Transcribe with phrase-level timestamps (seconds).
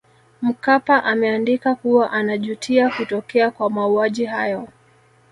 [0.41, 4.67] Mkapa ameandika kuwa anajutia kutokea kwa mauaji hayo